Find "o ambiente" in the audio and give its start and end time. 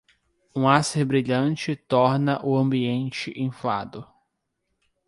2.43-3.31